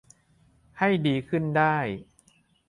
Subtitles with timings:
[0.77, 1.77] ให้ดีขึ้นได้